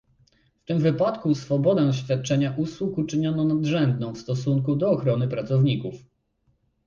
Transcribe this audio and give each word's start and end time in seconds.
W 0.55 0.65
tym 0.65 0.79
wypadku 0.79 1.35
swobodę 1.35 1.93
świadczenia 1.93 2.53
usług 2.57 2.97
uczyniono 2.97 3.43
nadrzędną 3.45 4.13
w 4.13 4.17
stosunku 4.17 4.75
do 4.75 4.91
ochrony 4.91 5.27
pracowników 5.27 5.95